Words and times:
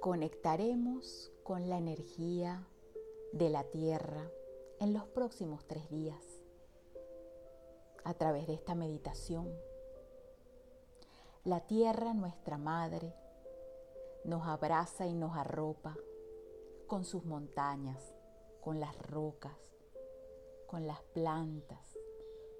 conectaremos 0.00 1.32
con 1.42 1.68
la 1.68 1.76
energía 1.76 2.68
de 3.32 3.50
la 3.50 3.64
tierra 3.64 4.30
en 4.78 4.92
los 4.92 5.04
próximos 5.06 5.66
tres 5.66 5.90
días 5.90 6.24
a 8.04 8.14
través 8.14 8.46
de 8.46 8.54
esta 8.54 8.76
meditación. 8.76 9.52
La 11.44 11.66
tierra, 11.66 12.14
nuestra 12.14 12.58
madre, 12.58 13.12
nos 14.24 14.46
abraza 14.46 15.06
y 15.06 15.14
nos 15.14 15.36
arropa 15.36 15.96
con 16.86 17.04
sus 17.04 17.24
montañas, 17.24 18.14
con 18.60 18.78
las 18.78 18.96
rocas, 18.98 19.58
con 20.68 20.86
las 20.86 21.02
plantas, 21.12 21.98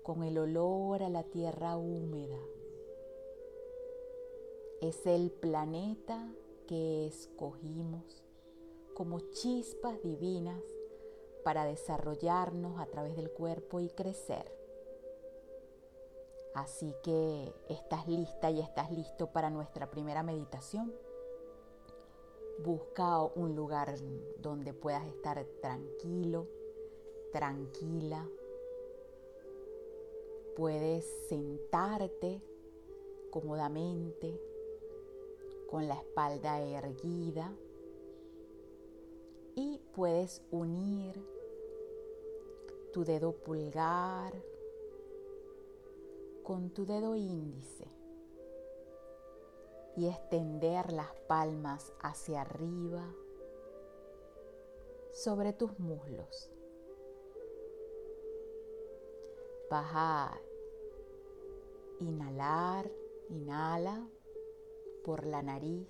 con 0.02 0.24
el 0.24 0.38
olor 0.38 1.04
a 1.04 1.08
la 1.08 1.22
tierra 1.22 1.76
húmeda. 1.76 2.40
Es 4.80 5.06
el 5.06 5.30
planeta 5.30 6.32
que 6.68 7.06
escogimos 7.06 8.22
como 8.94 9.20
chispas 9.30 10.00
divinas 10.02 10.62
para 11.42 11.64
desarrollarnos 11.64 12.78
a 12.78 12.86
través 12.86 13.16
del 13.16 13.30
cuerpo 13.30 13.80
y 13.80 13.88
crecer. 13.88 14.52
Así 16.54 16.94
que 17.02 17.54
estás 17.68 18.06
lista 18.06 18.50
y 18.50 18.60
estás 18.60 18.90
listo 18.92 19.32
para 19.32 19.48
nuestra 19.48 19.90
primera 19.90 20.22
meditación. 20.22 20.92
Busca 22.64 23.22
un 23.22 23.56
lugar 23.56 23.94
donde 24.38 24.74
puedas 24.74 25.06
estar 25.06 25.42
tranquilo, 25.62 26.48
tranquila. 27.32 28.28
Puedes 30.56 31.04
sentarte 31.28 32.42
cómodamente 33.30 34.47
con 35.68 35.86
la 35.86 35.94
espalda 35.94 36.60
erguida 36.60 37.52
y 39.54 39.78
puedes 39.92 40.42
unir 40.50 41.22
tu 42.92 43.04
dedo 43.04 43.32
pulgar 43.32 44.32
con 46.42 46.70
tu 46.70 46.86
dedo 46.86 47.14
índice 47.14 47.86
y 49.96 50.08
extender 50.08 50.92
las 50.92 51.12
palmas 51.26 51.92
hacia 52.00 52.40
arriba 52.42 53.14
sobre 55.12 55.52
tus 55.52 55.78
muslos. 55.78 56.50
A 59.70 60.40
inhalar, 62.00 62.90
inhala 63.28 64.08
por 65.08 65.24
la 65.24 65.40
nariz, 65.40 65.88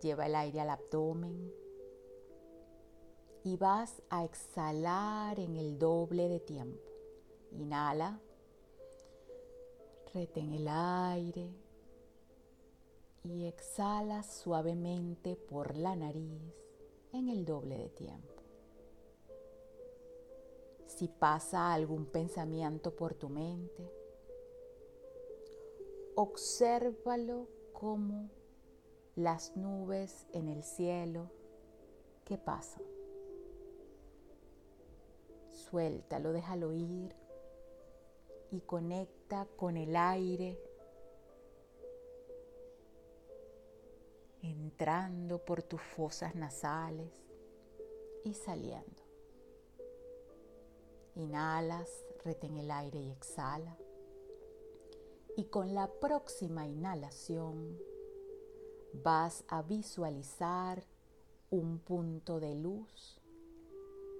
lleva 0.00 0.26
el 0.26 0.34
aire 0.34 0.60
al 0.60 0.70
abdomen 0.70 1.54
y 3.44 3.56
vas 3.56 4.02
a 4.10 4.24
exhalar 4.24 5.38
en 5.38 5.54
el 5.54 5.78
doble 5.78 6.28
de 6.28 6.40
tiempo. 6.40 6.82
Inhala, 7.52 8.20
retén 10.12 10.52
el 10.52 10.66
aire 10.66 11.48
y 13.22 13.46
exhala 13.46 14.24
suavemente 14.24 15.36
por 15.36 15.76
la 15.76 15.94
nariz 15.94 16.42
en 17.12 17.28
el 17.28 17.44
doble 17.44 17.78
de 17.78 17.88
tiempo. 17.90 18.42
Si 20.86 21.06
pasa 21.06 21.72
algún 21.72 22.06
pensamiento 22.06 22.96
por 22.96 23.14
tu 23.14 23.28
mente, 23.28 23.88
obsérvalo 26.16 27.61
como 27.82 28.30
las 29.16 29.56
nubes 29.56 30.28
en 30.32 30.46
el 30.46 30.62
cielo 30.62 31.32
que 32.24 32.38
pasan. 32.38 32.84
Suéltalo, 35.50 36.32
déjalo 36.32 36.72
ir 36.74 37.12
y 38.52 38.60
conecta 38.60 39.48
con 39.56 39.76
el 39.76 39.96
aire 39.96 40.62
entrando 44.42 45.44
por 45.44 45.64
tus 45.64 45.82
fosas 45.82 46.36
nasales 46.36 47.10
y 48.22 48.34
saliendo. 48.34 49.02
Inhalas, 51.16 51.90
retén 52.24 52.58
el 52.58 52.70
aire 52.70 53.00
y 53.00 53.10
exhala. 53.10 53.76
Y 55.34 55.44
con 55.44 55.74
la 55.74 55.90
próxima 55.90 56.66
inhalación 56.66 57.78
vas 58.92 59.44
a 59.48 59.62
visualizar 59.62 60.84
un 61.50 61.78
punto 61.78 62.38
de 62.38 62.54
luz 62.54 63.18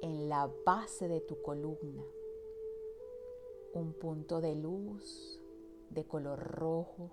en 0.00 0.30
la 0.30 0.50
base 0.64 1.08
de 1.08 1.20
tu 1.20 1.42
columna. 1.42 2.02
Un 3.74 3.92
punto 3.92 4.40
de 4.40 4.54
luz 4.54 5.38
de 5.90 6.06
color 6.06 6.38
rojo. 6.38 7.10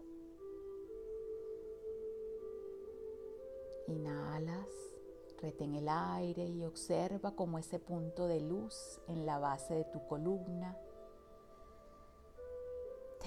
Inhalas, 3.88 4.96
retén 5.42 5.76
el 5.76 5.90
aire 5.90 6.46
y 6.46 6.64
observa 6.64 7.36
cómo 7.36 7.58
ese 7.58 7.80
punto 7.80 8.28
de 8.28 8.40
luz 8.40 9.02
en 9.08 9.26
la 9.26 9.40
base 9.40 9.74
de 9.74 9.84
tu 9.84 10.08
columna 10.08 10.78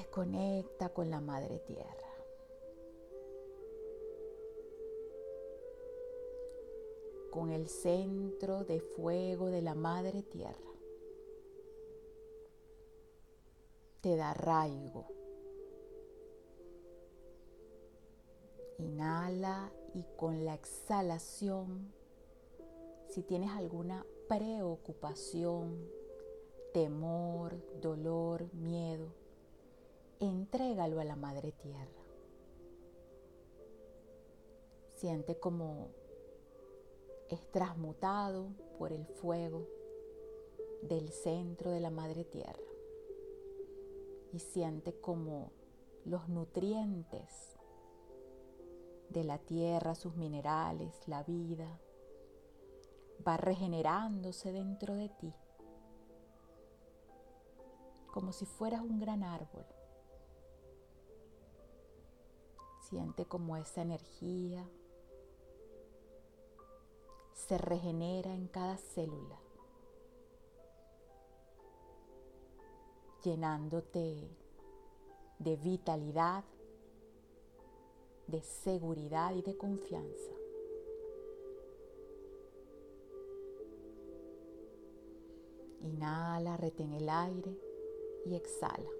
te 0.03 0.11
conecta 0.11 0.89
con 0.89 1.11
la 1.11 1.21
Madre 1.21 1.59
Tierra. 1.61 2.09
con 7.31 7.51
el 7.51 7.67
centro 7.67 8.63
de 8.65 8.81
fuego 8.81 9.47
de 9.47 9.63
la 9.63 9.75
Madre 9.75 10.23
Tierra. 10.23 10.71
Te 14.03 14.17
da 14.17 14.33
arraigo. 14.33 15.07
Inhala 18.77 19.73
y 19.95 20.05
con 20.19 20.45
la 20.45 20.53
exhalación, 20.53 21.91
si 23.09 23.23
tienes 23.23 23.51
alguna 23.53 24.05
preocupación, 24.29 25.89
temor, 26.75 27.57
dolor, 27.81 28.53
miedo, 28.53 29.22
entrégalo 30.27 31.01
a 31.01 31.05
la 31.05 31.17
Madre 31.17 31.53
Tierra. 31.53 32.03
Siente 34.95 35.39
como 35.39 35.89
es 37.29 37.51
transmutado 37.51 38.51
por 38.79 38.93
el 38.93 39.05
fuego 39.07 39.67
del 40.83 41.09
centro 41.11 41.71
de 41.71 41.81
la 41.81 41.91
madre 41.91 42.25
tierra 42.25 42.63
y 44.33 44.39
siente 44.39 44.93
como 45.01 45.51
los 46.05 46.29
nutrientes 46.29 47.57
de 49.09 49.25
la 49.25 49.39
tierra, 49.39 49.95
sus 49.95 50.15
minerales, 50.15 51.07
la 51.07 51.23
vida, 51.23 51.81
va 53.27 53.37
regenerándose 53.37 54.53
dentro 54.53 54.95
de 54.95 55.09
ti, 55.09 55.33
como 58.13 58.33
si 58.33 58.47
fueras 58.47 58.83
un 58.83 59.01
gran 59.01 59.23
árbol. 59.23 59.65
Siente 62.93 63.25
como 63.25 63.57
esa 63.57 63.81
energía 63.81 64.69
se 67.33 67.57
regenera 67.57 68.35
en 68.35 68.49
cada 68.49 68.77
célula, 68.77 69.41
llenándote 73.25 74.29
de 75.39 75.57
vitalidad, 75.57 76.45
de 78.27 78.43
seguridad 78.43 79.35
y 79.37 79.41
de 79.41 79.57
confianza. 79.57 80.33
Inhala, 85.81 86.59
retén 86.59 86.93
el 86.93 87.09
aire 87.09 87.59
y 88.27 88.35
exhala, 88.35 88.91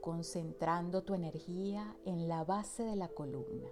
concentrando 0.00 1.02
tu 1.02 1.14
energía 1.14 1.96
en 2.04 2.28
la 2.28 2.44
base 2.44 2.84
de 2.84 2.96
la 2.96 3.08
columna. 3.08 3.70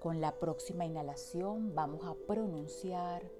Con 0.00 0.20
la 0.20 0.38
próxima 0.38 0.84
inhalación 0.84 1.74
vamos 1.74 2.06
a 2.06 2.14
pronunciar 2.26 3.30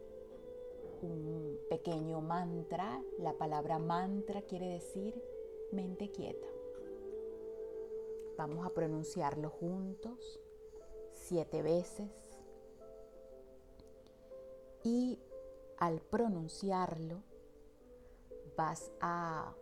un 1.02 1.58
pequeño 1.68 2.20
mantra. 2.20 3.02
La 3.18 3.34
palabra 3.34 3.78
mantra 3.78 4.42
quiere 4.42 4.68
decir 4.68 5.22
mente 5.72 6.10
quieta. 6.10 6.46
Vamos 8.36 8.66
a 8.66 8.70
pronunciarlo 8.70 9.50
juntos 9.50 10.40
siete 11.12 11.62
veces. 11.62 12.10
Y 14.82 15.18
al 15.78 16.00
pronunciarlo 16.00 17.22
vas 18.56 18.90
a 19.00 19.54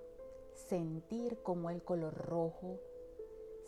sentir 0.54 1.43
como 1.43 1.70
el 1.70 1.82
color 1.82 2.14
rojo 2.14 2.81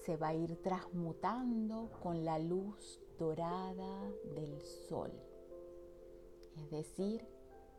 se 0.04 0.16
va 0.16 0.28
a 0.28 0.34
ir 0.34 0.60
transmutando 0.62 1.90
con 2.02 2.24
la 2.24 2.38
luz 2.38 3.00
dorada 3.18 4.10
del 4.34 4.60
sol. 4.60 5.12
Es 6.56 6.70
decir, 6.70 7.26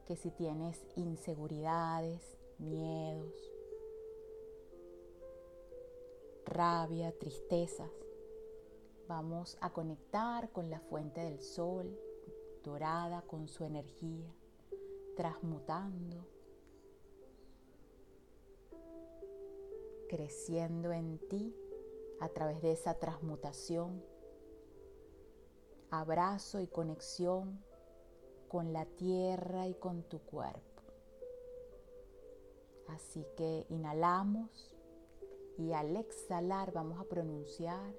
que 0.05 0.15
si 0.15 0.31
tienes 0.31 0.85
inseguridades, 0.95 2.37
miedos, 2.57 3.51
rabia, 6.45 7.11
tristezas, 7.17 7.91
vamos 9.07 9.57
a 9.61 9.71
conectar 9.71 10.51
con 10.51 10.69
la 10.69 10.79
fuente 10.79 11.21
del 11.21 11.41
sol 11.41 11.97
dorada 12.63 13.21
con 13.21 13.47
su 13.47 13.63
energía, 13.63 14.33
transmutando, 15.15 16.25
creciendo 20.09 20.91
en 20.91 21.19
ti 21.29 21.55
a 22.19 22.29
través 22.29 22.61
de 22.61 22.71
esa 22.71 22.95
transmutación, 22.95 24.03
abrazo 25.89 26.59
y 26.59 26.67
conexión 26.67 27.63
con 28.47 28.73
la 28.73 28.85
tierra 28.85 29.67
y 29.67 29.75
con 29.75 30.03
tu 30.03 30.19
cuerpo. 30.19 30.83
Así 32.87 33.25
que 33.35 33.65
inhalamos 33.69 34.75
y 35.57 35.73
al 35.73 35.95
exhalar 35.95 36.71
vamos 36.71 36.99
a 36.99 37.05
pronunciar 37.05 37.93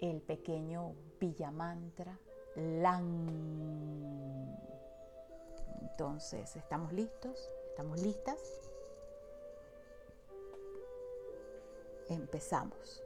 el 0.00 0.20
pequeño 0.20 0.94
Villamantra 1.20 2.18
Lan. 2.56 3.62
Entonces, 5.80 6.56
¿estamos 6.56 6.92
listos? 6.92 7.50
¿Estamos 7.68 8.02
listas? 8.02 8.71
Empezamos. 12.12 13.02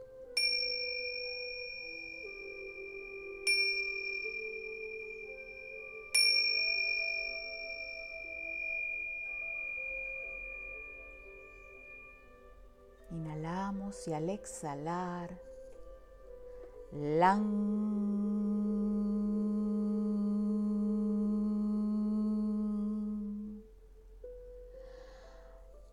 Inhalamos 13.09 14.07
y 14.09 14.13
al 14.13 14.29
exhalar, 14.29 15.39
lang. 16.91 17.77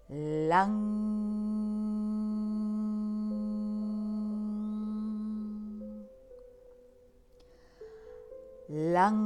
Lang. 0.08 0.83
Lang. 8.94 9.18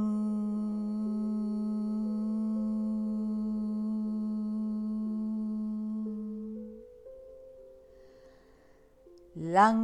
Lang. 9.35 9.77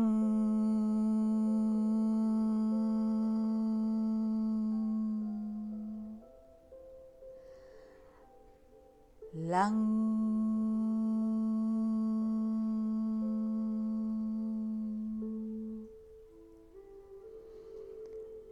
Lang. 9.36 9.76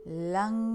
Lang. 0.06 0.72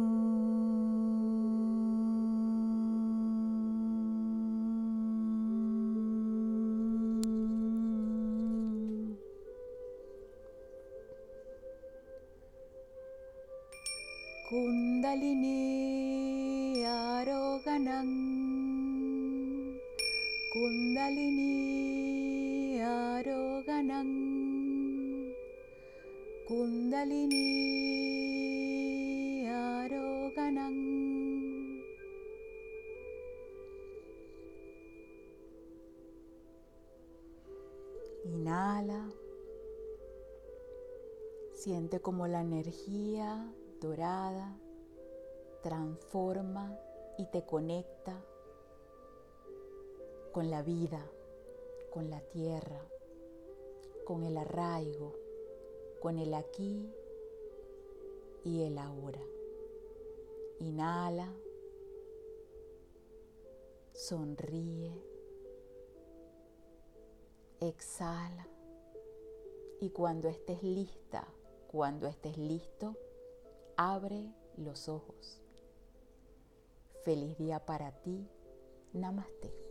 Kundalini 15.08 16.84
Aroganam 16.84 18.10
Kundalini 20.52 21.56
Aroganam 22.76 24.10
Kundalini 26.44 27.48
Aroganam 29.48 30.76
Inhala. 38.28 39.08
Siente 41.54 41.96
como 42.00 42.26
la 42.26 42.42
energía 42.42 43.50
dorada 43.80 44.67
transforma 45.68 46.74
y 47.18 47.26
te 47.26 47.44
conecta 47.44 48.24
con 50.32 50.50
la 50.50 50.62
vida, 50.62 51.04
con 51.90 52.08
la 52.08 52.22
tierra, 52.22 52.80
con 54.06 54.22
el 54.24 54.38
arraigo, 54.38 55.12
con 56.00 56.18
el 56.18 56.32
aquí 56.32 56.90
y 58.44 58.62
el 58.62 58.78
ahora. 58.78 59.20
Inhala, 60.60 61.30
sonríe, 63.92 65.04
exhala 67.60 68.48
y 69.80 69.90
cuando 69.90 70.28
estés 70.28 70.62
lista, 70.62 71.28
cuando 71.66 72.06
estés 72.06 72.38
listo, 72.38 72.96
abre 73.76 74.32
los 74.56 74.88
ojos. 74.88 75.42
Feliz 77.04 77.36
día 77.38 77.58
para 77.64 77.92
ti. 78.02 78.26
Namaste. 78.92 79.67